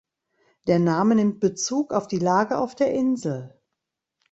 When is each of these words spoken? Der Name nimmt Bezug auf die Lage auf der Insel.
Der 0.65 0.79
Name 0.79 1.13
nimmt 1.13 1.39
Bezug 1.41 1.93
auf 1.93 2.07
die 2.07 2.17
Lage 2.17 2.57
auf 2.57 2.73
der 2.73 2.91
Insel. 2.91 3.55